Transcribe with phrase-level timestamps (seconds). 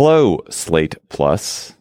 [0.00, 1.72] Hello, Slate Plus.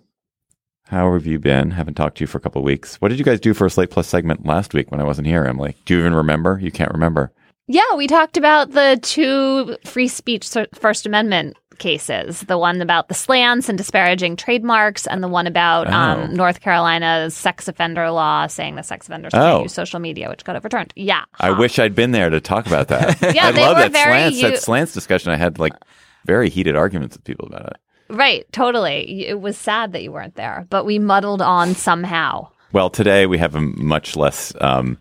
[0.85, 1.71] How have you been?
[1.71, 2.95] Haven't talked to you for a couple of weeks.
[3.01, 5.27] What did you guys do for a Slate Plus segment last week when I wasn't
[5.27, 5.75] here, Emily?
[5.83, 6.57] Do you even remember?
[6.63, 7.33] You can't remember.
[7.67, 13.13] Yeah, we talked about the two free speech First Amendment cases the one about the
[13.13, 15.91] slants and disparaging trademarks, and the one about Oh.
[15.91, 19.39] um, North Carolina's sex offender law saying that sex offenders Oh.
[19.39, 20.93] can't use social media, which got overturned.
[20.95, 21.25] Yeah.
[21.37, 23.21] I wish I'd been there to talk about that.
[23.35, 24.37] Yeah, I they love were that very slants.
[24.41, 25.33] u- that slants discussion.
[25.33, 25.73] I had like
[26.25, 27.77] very heated arguments with people about it.
[28.09, 29.27] Right, totally.
[29.27, 32.49] It was sad that you weren't there, but we muddled on somehow.
[32.71, 34.97] Well, today we have a much less um,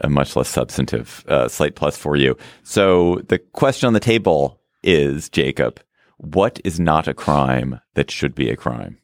[0.00, 2.36] a much less substantive uh, Slate Plus for you.
[2.62, 5.80] So the question on the table is, Jacob,
[6.18, 8.98] what is not a crime that should be a crime?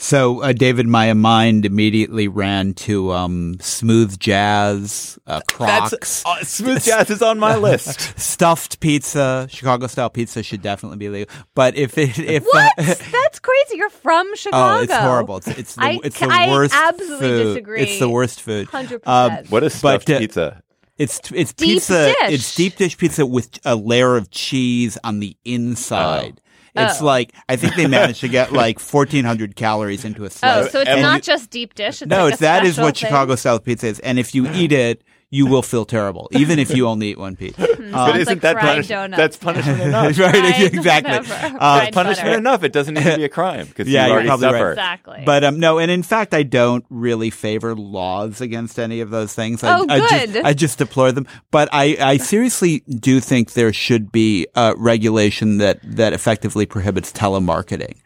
[0.00, 6.84] So, uh, David, my mind immediately ran to um, smooth jazz, uh, Crocs, uh, smooth
[6.84, 8.16] jazz is on my list.
[8.18, 9.48] stuffed pizza.
[9.50, 11.34] Chicago style pizza should definitely be legal.
[11.56, 12.72] But if it, if What?
[12.78, 13.76] uh, That's crazy.
[13.76, 14.78] You're from Chicago.
[14.78, 15.36] oh, it's horrible.
[15.38, 16.74] It's, it's the I- it's the I worst.
[16.76, 17.42] absolutely food.
[17.54, 17.80] disagree.
[17.82, 18.68] It's the worst food.
[18.68, 19.00] 100%.
[19.04, 20.62] Um, What is But, stuffed uh, pizza?
[20.96, 22.06] It's it's Deep pizza.
[22.06, 22.16] dish.
[22.32, 26.40] It's deep dish pizza with a layer of cheese on the inside.
[26.78, 27.04] It's Oh.
[27.04, 30.56] like I think they managed to get like fourteen hundred calories into a slice.
[30.56, 30.72] Oh, slice.
[30.72, 32.02] so it's And not you- just deep dish.
[32.02, 33.08] It's no, like it's that is what thing?
[33.08, 36.74] Chicago style pizza is, and if you eat it, you will feel terrible, even if
[36.74, 37.54] you only eat one piece.
[37.90, 40.18] But isn't like that fried punish- That's punishment enough.
[40.18, 40.34] right?
[40.34, 41.36] Fried exactly.
[41.58, 42.38] Uh, punishment butter.
[42.38, 42.62] enough.
[42.62, 44.70] It doesn't need to be a crime because Yeah, you you're already probably right.
[44.72, 45.22] Exactly.
[45.24, 49.32] But um, no, and in fact, I don't really favor laws against any of those
[49.34, 49.64] things.
[49.64, 50.44] I, Oh, I just, good.
[50.44, 51.26] I just deplore them.
[51.50, 57.10] But I, I seriously do think there should be uh, regulation that that effectively prohibits
[57.12, 57.96] telemarketing.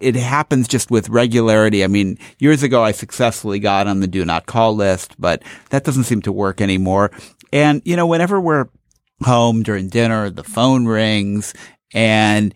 [0.00, 1.84] It happens just with regularity.
[1.84, 5.84] I mean, years ago, I successfully got on the do not call list, but that
[5.84, 7.10] doesn't seem to work anymore.
[7.52, 8.68] And you know, whenever we're
[9.24, 11.54] home during dinner, the phone rings,
[11.92, 12.54] and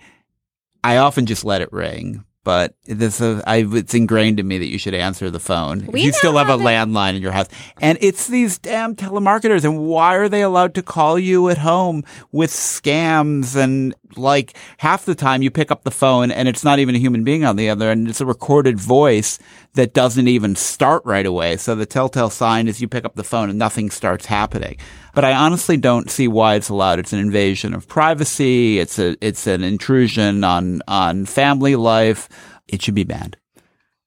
[0.82, 2.24] I often just let it ring.
[2.44, 5.86] But this, uh, I, it's ingrained in me that you should answer the phone.
[5.86, 7.48] We you still have a landline in your house.
[7.80, 9.64] And it's these damn telemarketers.
[9.64, 13.56] And why are they allowed to call you at home with scams?
[13.56, 16.98] And like half the time you pick up the phone and it's not even a
[16.98, 18.08] human being on the other end.
[18.08, 19.38] It's a recorded voice
[19.74, 21.56] that doesn't even start right away.
[21.56, 24.76] So the telltale sign is you pick up the phone and nothing starts happening.
[25.14, 26.98] But I honestly don't see why it's allowed.
[26.98, 28.78] It's an invasion of privacy.
[28.78, 32.28] It's a, it's an intrusion on, on family life.
[32.68, 33.36] It should be banned.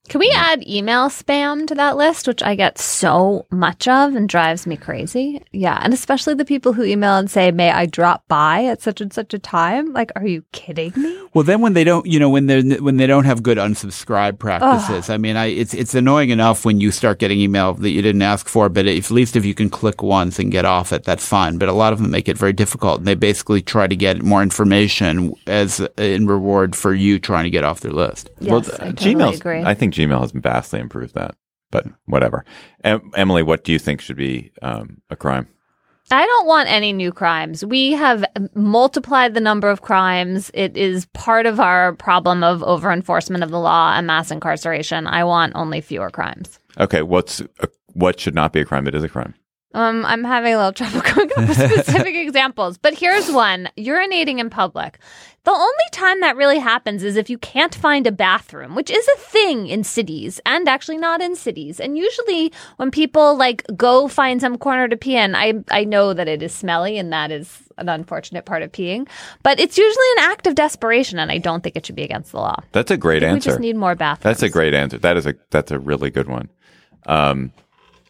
[0.09, 4.29] Can we add email spam to that list, which I get so much of and
[4.29, 5.43] drives me crazy?
[5.51, 5.79] Yeah.
[5.81, 9.11] And especially the people who email and say, May I drop by at such and
[9.11, 9.91] such a time?
[9.91, 11.19] Like, are you kidding me?
[11.33, 13.57] Well, then when they don't, you know, when they are when they don't have good
[13.57, 17.89] unsubscribe practices, I mean, I it's it's annoying enough when you start getting email that
[17.89, 20.65] you didn't ask for, but if, at least if you can click once and get
[20.65, 21.57] off it, that's fine.
[21.57, 24.23] But a lot of them make it very difficult, and they basically try to get
[24.23, 28.29] more information as in reward for you trying to get off their list.
[28.39, 29.63] Yes, well, I totally Gmail's- agree.
[29.63, 31.35] I think Gmail has vastly improved that,
[31.71, 32.45] but whatever.
[32.83, 35.47] Em- Emily, what do you think should be um, a crime?
[36.09, 37.65] I don't want any new crimes.
[37.65, 38.23] We have
[38.55, 40.49] multiplied the number of crimes.
[40.53, 45.05] It is part of our problem of over enforcement of the law and mass incarceration.
[45.05, 46.59] I want only fewer crimes.
[46.79, 49.33] Okay, what's a, what should not be a crime that is a crime?
[49.73, 54.39] Um, I'm having a little trouble coming up with specific examples, but here's one: urinating
[54.39, 54.99] in public.
[55.43, 59.07] The only time that really happens is if you can't find a bathroom, which is
[59.07, 61.79] a thing in cities and actually not in cities.
[61.79, 66.13] And usually, when people like go find some corner to pee in, I I know
[66.13, 69.07] that it is smelly, and that is an unfortunate part of peeing.
[69.43, 72.31] But it's usually an act of desperation, and I don't think it should be against
[72.31, 72.61] the law.
[72.73, 73.35] That's a great answer.
[73.35, 74.23] We just need more bathrooms.
[74.23, 74.97] That's a great answer.
[74.97, 76.49] That is a that's a really good one.
[77.05, 77.53] Um,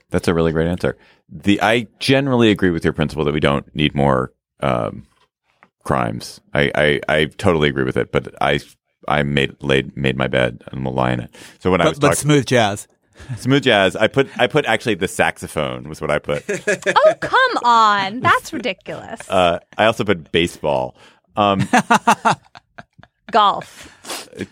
[0.10, 0.98] that's a really great answer.
[1.30, 5.06] The I generally agree with your principle that we don't need more um,
[5.84, 6.40] crimes.
[6.54, 8.60] I, I I totally agree with it, but I
[9.08, 11.36] I made laid made my bed and will lie in it.
[11.60, 12.88] So when I was But, but talking smooth jazz.
[13.38, 16.44] smooth jazz, I put I put actually the saxophone was what I put.
[16.50, 19.30] oh come on, that's ridiculous.
[19.30, 20.96] Uh, I also put baseball.
[21.36, 21.68] Um,
[23.32, 23.94] Golf.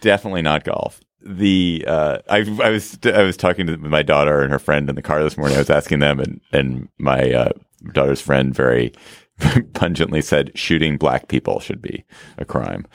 [0.01, 0.99] Definitely not golf.
[1.25, 4.95] The uh, I I was I was talking to my daughter and her friend in
[4.95, 5.55] the car this morning.
[5.57, 7.49] I was asking them, and and my uh,
[7.93, 8.93] daughter's friend very
[9.73, 12.03] pungently said shooting black people should be
[12.37, 12.85] a crime,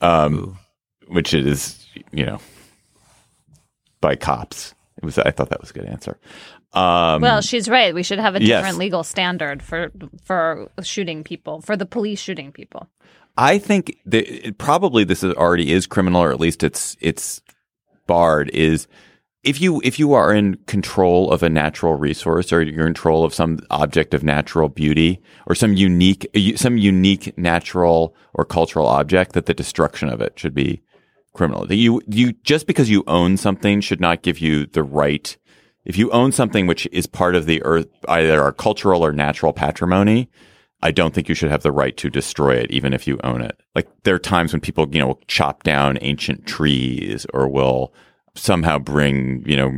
[0.00, 0.58] um,
[1.06, 2.40] which it is you know
[4.00, 4.74] by cops.
[4.96, 6.18] It was I thought that was a good answer.
[6.72, 7.94] Um, Well, she's right.
[7.94, 8.58] We should have a Yes.
[8.58, 9.92] different legal standard for
[10.24, 12.88] for shooting people, for the police shooting people.
[13.36, 17.40] I think that it, probably this is already is criminal, or at least it's it's
[18.08, 18.50] barred.
[18.50, 18.88] Is
[19.44, 23.24] if you if you are in control of a natural resource or you're in control
[23.24, 26.26] of some object of natural beauty or some unique
[26.56, 30.82] some unique natural or cultural object that the destruction of it should be
[31.34, 31.64] criminal.
[31.66, 35.36] That you you just because you own something should not give you the right
[35.88, 39.54] if you own something which is part of the earth either our cultural or natural
[39.54, 40.28] patrimony,
[40.80, 43.42] I don't think you should have the right to destroy it, even if you own
[43.42, 43.60] it.
[43.74, 47.92] Like there are times when people, you know, chop down ancient trees or will
[48.34, 49.72] somehow bring, you know,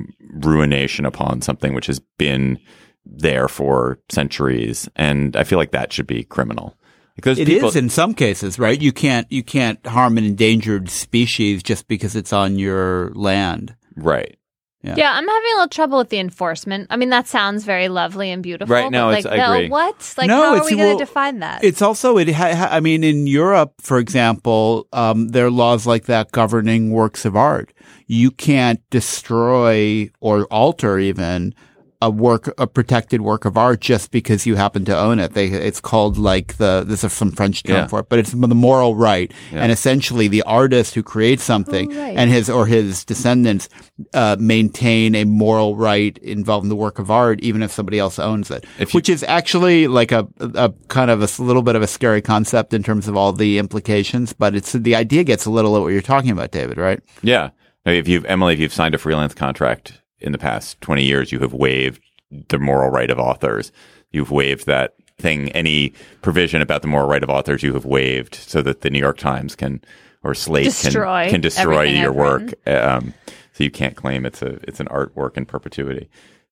[0.45, 2.59] ruination upon something which has been
[3.07, 4.89] there for centuries.
[4.97, 6.77] And I feel like that should be criminal.
[7.17, 8.81] Because it people, is in some cases, right?
[8.81, 13.75] You can't you can't harm an endangered species just because it's on your land.
[13.97, 14.39] Right.
[14.83, 14.95] Yeah.
[14.97, 15.13] yeah.
[15.13, 16.87] I'm having a little trouble with the enforcement.
[16.91, 18.75] I mean, that sounds very lovely and beautiful.
[18.75, 19.69] Right now, like, I agree.
[19.69, 20.15] What?
[20.17, 21.63] Like, no, how are we going to define that?
[21.63, 22.31] It's also, it.
[22.31, 27.25] Ha, I mean, in Europe, for example, um, there are laws like that governing works
[27.25, 27.73] of art.
[28.07, 31.55] You can't destroy or alter even
[32.03, 35.35] a work, a protected work of art just because you happen to own it.
[35.35, 37.87] They, it's called like the, there's some French term yeah.
[37.89, 39.31] for it, but it's the moral right.
[39.53, 39.63] Yeah.
[39.63, 42.17] And essentially the artist who creates something oh, right.
[42.17, 43.69] and his or his descendants,
[44.15, 48.19] uh, maintain a moral right involved in the work of art, even if somebody else
[48.19, 51.83] owns it, you, which is actually like a, a kind of a little bit of
[51.83, 55.51] a scary concept in terms of all the implications, but it's, the idea gets a
[55.51, 57.01] little at what you're talking about, David, right?
[57.23, 57.51] Yeah.
[57.85, 61.39] If you've, Emily, if you've signed a freelance contract, in the past 20 years, you
[61.41, 62.01] have waived
[62.49, 63.73] the moral right of authors.
[64.13, 68.35] You've waived that thing, any provision about the moral right of authors you have waived
[68.35, 69.83] so that the New York Times can
[70.23, 72.55] or Slate destroy can, can destroy your work.
[72.69, 73.15] Um,
[73.53, 76.09] so you can't claim it's a it's an artwork in perpetuity.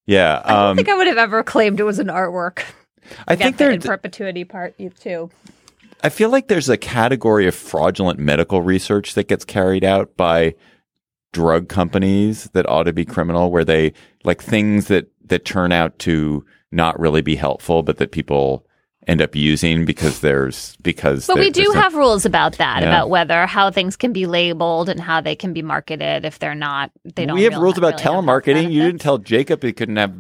[0.06, 2.64] Yeah, I don't um, think I would have ever claimed it was an artwork.
[3.26, 5.31] I, think there's in perpetuity part too.
[6.03, 10.55] I feel like there's a category of fraudulent medical research that gets carried out by
[11.33, 13.93] drug companies that ought to be criminal where they
[14.25, 18.65] like things that that turn out to not really be helpful but that people
[19.07, 22.89] end up using because there's because but we do have rules about that yeah.
[22.89, 26.55] about whether how things can be labeled and how they can be marketed if they're
[26.55, 29.97] not they don't we have rules about really telemarketing you didn't tell jacob he couldn't
[29.97, 30.15] have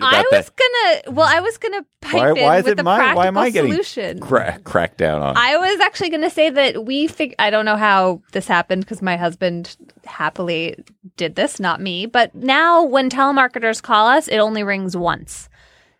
[0.00, 1.02] I was that.
[1.04, 1.16] gonna.
[1.16, 3.38] Well, I was gonna pipe why, in why is with it my, practical why am
[3.38, 4.20] I getting solution.
[4.20, 5.36] Cra- cracked down on.
[5.36, 7.06] I was actually gonna say that we.
[7.06, 10.76] Fig- I don't know how this happened because my husband happily
[11.16, 12.06] did this, not me.
[12.06, 15.48] But now, when telemarketers call us, it only rings once.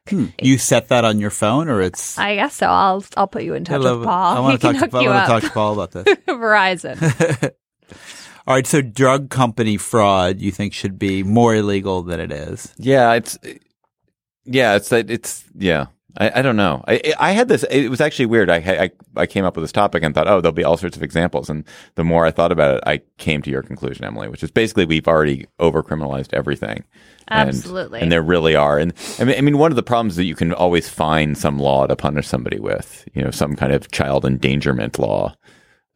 [0.08, 0.26] Hmm.
[0.40, 2.16] You set that on your phone, or it's?
[2.18, 2.66] I guess so.
[2.66, 4.36] I'll I'll put you in touch with Paul.
[4.36, 6.04] I want to talk to, I want to talk to Paul about this.
[6.28, 7.52] Verizon.
[8.48, 12.72] All right, so drug company fraud you think should be more illegal than it is?
[12.78, 13.36] Yeah, it's
[14.46, 15.86] yeah, it's that it's yeah.
[16.18, 16.82] I, I don't know.
[16.88, 17.62] I I had this.
[17.64, 18.48] It was actually weird.
[18.48, 20.96] I, I I came up with this topic and thought, oh, there'll be all sorts
[20.96, 21.50] of examples.
[21.50, 21.64] And
[21.94, 24.86] the more I thought about it, I came to your conclusion, Emily, which is basically
[24.86, 26.84] we've already overcriminalized everything.
[27.28, 27.98] Absolutely.
[27.98, 28.78] And, and, there really are.
[28.78, 31.58] And I mean, I mean, one of the problems that you can always find some
[31.58, 35.34] law to punish somebody with, you know, some kind of child endangerment law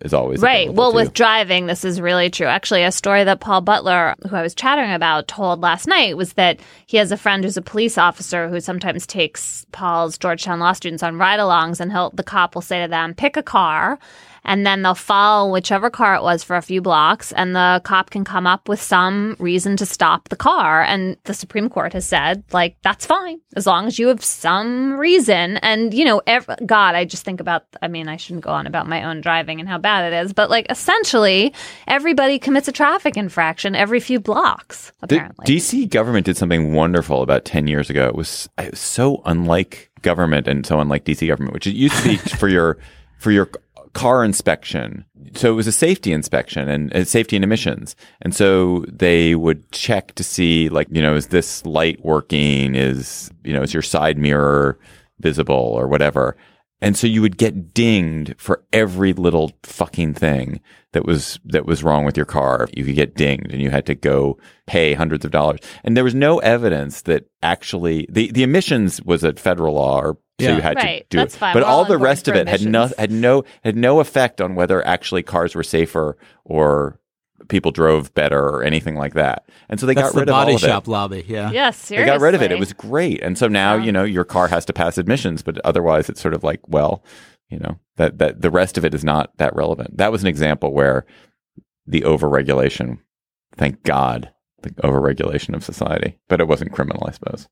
[0.00, 0.72] is always right.
[0.72, 0.96] Well, too.
[0.96, 2.46] with driving, this is really true.
[2.46, 6.34] Actually, a story that Paul Butler, who I was chattering about, told last night was
[6.34, 10.72] that he has a friend who's a police officer who sometimes takes Paul's Georgetown law
[10.72, 13.98] students on ride-alongs, and he'll the cop will say to them, "Pick a car."
[14.44, 18.10] And then they'll follow whichever car it was for a few blocks and the cop
[18.10, 20.82] can come up with some reason to stop the car.
[20.82, 24.98] And the supreme court has said like that's fine as long as you have some
[24.98, 25.56] reason.
[25.58, 28.66] And you know ev- god i just think about i mean i shouldn't go on
[28.66, 31.52] about my own driving and how bad it is but like essentially
[31.86, 35.44] everybody commits a traffic infraction every few blocks apparently.
[35.46, 38.06] The dc government did something wonderful about 10 years ago.
[38.06, 41.96] It was, it was so unlike government and so unlike dc government which it used
[42.02, 42.78] to be for your
[43.18, 43.50] for your
[43.92, 45.04] car inspection.
[45.34, 47.96] So it was a safety inspection and uh, safety and emissions.
[48.22, 52.74] And so they would check to see, like, you know, is this light working?
[52.74, 54.78] Is, you know, is your side mirror
[55.20, 56.36] visible or whatever?
[56.80, 60.60] And so you would get dinged for every little fucking thing
[60.92, 62.68] that was, that was wrong with your car.
[62.74, 65.60] You could get dinged and you had to go pay hundreds of dollars.
[65.84, 70.18] And there was no evidence that actually the, the emissions was a federal law or
[70.40, 70.56] so yeah.
[70.56, 71.00] you had right.
[71.02, 71.38] to do That's it.
[71.38, 71.54] Fine.
[71.54, 74.40] But We're all, all the rest of it had no had no had no effect
[74.40, 76.98] on whether actually cars were safer or
[77.48, 79.48] people drove better or anything like that.
[79.68, 80.90] And so they That's got rid the of body all of shop it.
[80.90, 81.24] lobby.
[81.26, 81.50] Yeah.
[81.50, 82.04] Yes, seriously.
[82.04, 82.52] They got rid of it.
[82.52, 83.22] It was great.
[83.22, 83.84] And so now, yeah.
[83.84, 87.04] you know, your car has to pass emissions, but otherwise it's sort of like, well,
[87.48, 89.96] you know, that that the rest of it is not that relevant.
[89.96, 91.04] That was an example where
[91.86, 92.98] the overregulation,
[93.56, 94.30] thank God,
[94.62, 97.48] the overregulation of society, but it wasn't criminal, I suppose.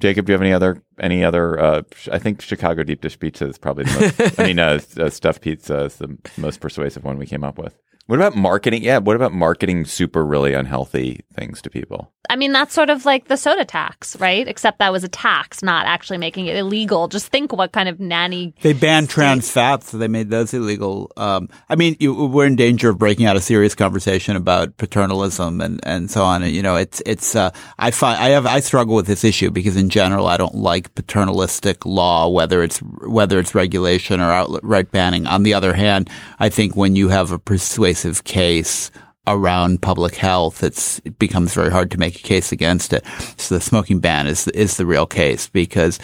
[0.00, 1.60] Jacob, do you have any other any other?
[1.60, 4.40] Uh, I think Chicago deep dish pizza is probably the most.
[4.40, 7.78] I mean, uh, uh, stuffed pizza is the most persuasive one we came up with.
[8.06, 8.82] What about marketing?
[8.82, 12.12] Yeah, what about marketing super really unhealthy things to people?
[12.30, 14.46] I mean, that's sort of like the soda tax, right?
[14.46, 17.08] Except that was a tax, not actually making it illegal.
[17.08, 18.54] Just think what kind of nanny.
[18.62, 21.10] They banned trans fats, so they made those illegal.
[21.16, 25.60] Um, I mean, you, we're in danger of breaking out a serious conversation about paternalism
[25.60, 26.42] and, and so on.
[26.42, 27.34] And, you know, it's it's.
[27.34, 30.54] Uh, I find I have I struggle with this issue because in general I don't
[30.54, 35.26] like paternalistic law, whether it's whether it's regulation or outright banning.
[35.26, 38.90] On the other hand, I think when you have a persuasive case
[39.26, 43.04] around public health, it's, it becomes very hard to make a case against it.
[43.36, 45.98] So the smoking ban is is the real case because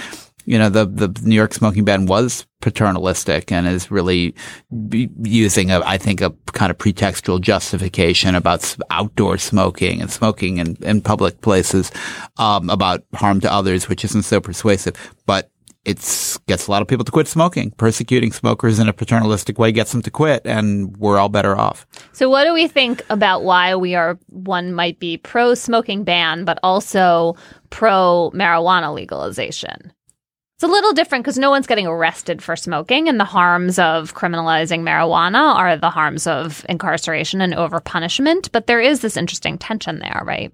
[0.45, 4.35] you know the the New York smoking ban was paternalistic and is really
[4.71, 10.77] using a I think a kind of pretextual justification about outdoor smoking and smoking in,
[10.83, 11.91] in public places
[12.39, 14.95] um, about harm to others, which isn't so persuasive,
[15.27, 15.51] but
[15.85, 17.71] it gets a lot of people to quit smoking.
[17.73, 21.87] Persecuting smokers in a paternalistic way gets them to quit, and we're all better off.
[22.13, 26.45] So, what do we think about why we are, one might be pro smoking ban,
[26.45, 27.37] but also
[27.71, 29.93] pro marijuana legalization?
[30.57, 34.15] It's a little different because no one's getting arrested for smoking, and the harms of
[34.15, 38.51] criminalizing marijuana are the harms of incarceration and over punishment.
[38.51, 40.53] But there is this interesting tension there, right?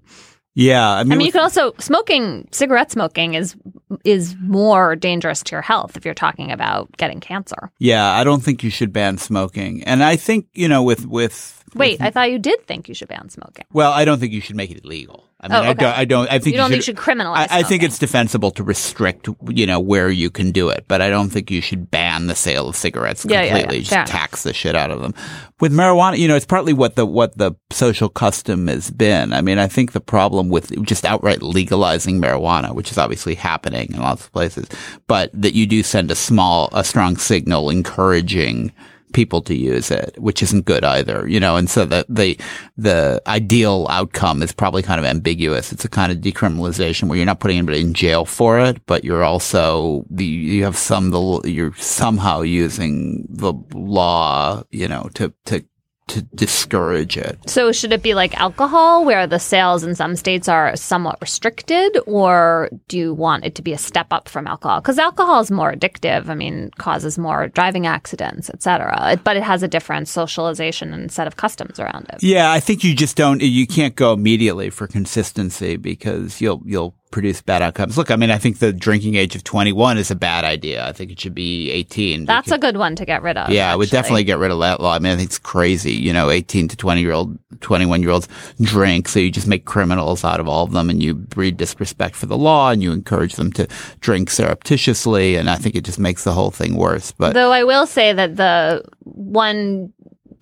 [0.53, 2.47] Yeah, I mean, I mean, you can also smoking.
[2.51, 3.55] Cigarette smoking is
[4.03, 7.71] is more dangerous to your health if you're talking about getting cancer.
[7.79, 11.63] yeah, I don't think you should ban smoking, and I think you know with with
[11.75, 13.65] Wait, I thought you did think you should ban smoking.
[13.71, 15.25] well, I don't think you should make it illegal.
[15.41, 15.83] I mean, Oh, I okay.
[15.83, 15.97] don't.
[15.97, 16.27] I don't.
[16.31, 18.63] I think You don't you think you should criminalize I, I think it's defensible to
[18.63, 22.27] restrict, you know, where you can do it, but I don't think you should ban
[22.27, 23.59] the sale of cigarettes Yeah, yeah, yeah.
[23.61, 23.83] completely.
[23.85, 25.13] Fair Just tax the shit out of them.
[25.59, 29.33] With marijuana, you know, it's partly what the what the social custom has been.
[29.33, 33.93] I mean, I think the problem with just outright legalizing marijuana, which is obviously happening
[33.93, 34.67] in lots of places,
[35.05, 38.71] but that you do send a small, a strong signal encouraging
[39.15, 42.37] people to use it, which isn't good either, you know, and so the, the,
[42.77, 45.71] the ideal outcome is probably kind of ambiguous.
[45.71, 49.05] It's a kind of decriminalization where you're not putting anybody in jail for it, but
[49.05, 55.65] you're also, you have some, the, you're somehow using the law, you know, to, to,
[56.07, 57.37] to discourage it.
[57.49, 61.97] So should it be like alcohol, where the sales in some states are somewhat restricted,
[62.05, 64.81] or do you want it to be a step up from alcohol?
[64.81, 66.29] Because alcohol is more addictive.
[66.29, 69.19] I mean, causes more driving accidents, etc.
[69.23, 72.21] But it has a different socialization and set of customs around it.
[72.21, 76.95] Yeah, I think you just don't, you can't go immediately for consistency because you'll, you'll
[77.11, 77.97] produce bad outcomes.
[77.97, 80.85] Look, I mean, I think the drinking age of 21 is a bad idea.
[80.85, 82.25] I think it should be 18.
[82.25, 83.49] That's a good one to get rid of.
[83.49, 84.93] Yeah, I would definitely get rid of that law.
[84.93, 85.93] I mean, I think it's crazy.
[85.93, 88.27] You know, 18 to 20 year old, 21 year olds
[88.59, 89.07] drink.
[89.07, 92.25] So you just make criminals out of all of them and you breed disrespect for
[92.25, 93.67] the law and you encourage them to
[94.01, 95.35] drink surreptitiously.
[95.35, 97.11] And I think it just makes the whole thing worse.
[97.11, 99.93] But Though I will say that the one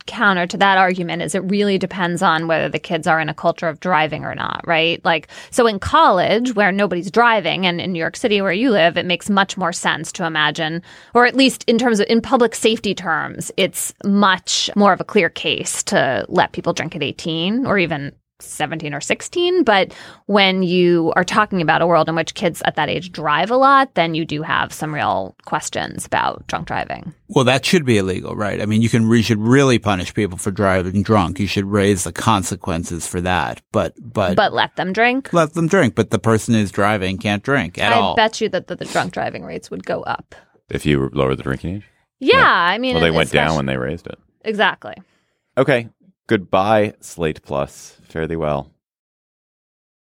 [0.06, 3.34] counter to that argument is it really depends on whether the kids are in a
[3.34, 5.04] culture of driving or not, right?
[5.06, 8.98] Like, so in college where nobody's driving and in New York City where you live,
[8.98, 10.82] it makes much more sense to imagine,
[11.14, 15.06] or at least in terms of, in public safety terms, it's much more of a
[15.06, 18.12] clear case to let people drink at 18 or even
[18.46, 19.64] 17 or 16.
[19.64, 19.94] But
[20.26, 23.56] when you are talking about a world in which kids at that age drive a
[23.58, 27.14] lot, then you do have some real questions about drunk driving.
[27.30, 28.62] Well, that should be illegal, right?
[28.62, 31.40] I mean, you can, you should really punish people for driving drunk.
[31.40, 33.62] You should raise the consequences for that.
[33.72, 35.34] But, but, But let them drink.
[35.34, 35.96] let them drink.
[35.96, 38.16] But the person who's driving can't drink at I all.
[38.16, 40.36] bet you that the, the drunk driving rates would go up.
[40.70, 41.84] If you lower the drinking age?
[42.20, 44.18] Yeah, I mean, Well, they went down when they raised it.
[44.46, 44.96] Exactly.
[45.58, 45.90] Okay.
[46.28, 47.98] Goodbye, Slate Plus.
[48.04, 48.73] Fare thee well.